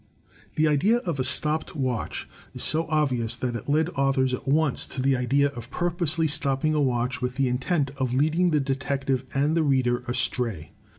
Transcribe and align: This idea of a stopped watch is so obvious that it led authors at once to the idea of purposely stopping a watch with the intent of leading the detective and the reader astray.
This 0.55 0.67
idea 0.67 0.97
of 0.97 1.19
a 1.19 1.23
stopped 1.23 1.75
watch 1.75 2.27
is 2.55 2.63
so 2.63 2.87
obvious 2.89 3.35
that 3.35 3.55
it 3.55 3.69
led 3.69 3.89
authors 3.89 4.33
at 4.33 4.47
once 4.47 4.87
to 4.87 4.99
the 4.99 5.15
idea 5.15 5.49
of 5.49 5.69
purposely 5.69 6.27
stopping 6.27 6.73
a 6.73 6.81
watch 6.81 7.21
with 7.21 7.35
the 7.35 7.47
intent 7.47 7.91
of 7.97 8.11
leading 8.11 8.49
the 8.49 8.59
detective 8.59 9.25
and 9.35 9.55
the 9.55 9.61
reader 9.61 9.99
astray. 10.07 10.71